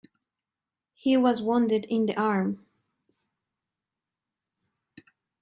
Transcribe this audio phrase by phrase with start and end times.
[0.95, 2.65] He was wounded in the arm.